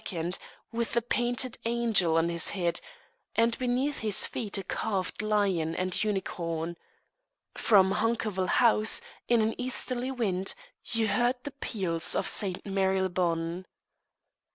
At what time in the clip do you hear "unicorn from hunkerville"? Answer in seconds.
6.03-8.49